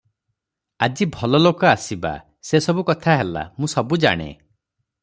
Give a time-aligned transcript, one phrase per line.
[0.87, 2.15] ଆଜି ଭଲଲୋକ ଆସିବା-
[2.51, 4.29] ଯେ ସବୁ କଥା ହେଲା, ମୁଁ ସବୁ ଜାଣେ।